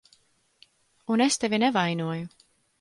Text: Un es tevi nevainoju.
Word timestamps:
Un 1.17 1.25
es 1.27 1.39
tevi 1.45 1.63
nevainoju. 1.67 2.29